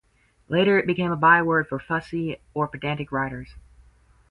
Later, 0.49 0.79
it 0.79 0.87
became 0.87 1.11
a 1.11 1.15
byword 1.15 1.67
for 1.67 1.77
fussy 1.77 2.37
or 2.55 2.67
pedantic 2.67 3.11
writers. 3.11 3.53